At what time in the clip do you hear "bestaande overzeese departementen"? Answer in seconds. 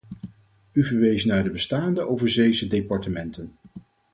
1.51-3.51